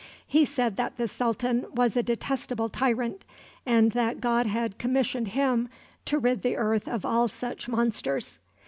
[0.25, 3.23] He said that the sultan was a detestable tyrant,
[3.67, 5.69] and that God had commissioned him
[6.05, 8.39] to rid the earth of all such monsters.